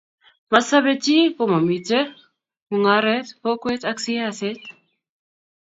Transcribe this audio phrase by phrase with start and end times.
[0.53, 1.99] masobe chi komamito
[2.69, 4.59] mungaret, kokwet ak siaset